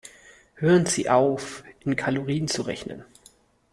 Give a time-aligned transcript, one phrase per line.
[0.55, 3.05] Hören Sie auf, in Kalorien zu rechnen.